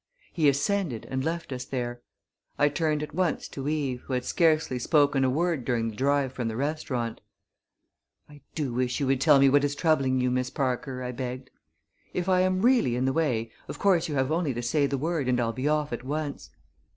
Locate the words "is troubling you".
9.63-10.31